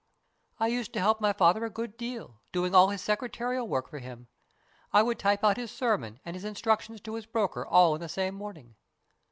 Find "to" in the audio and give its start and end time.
0.93-0.99, 7.01-7.13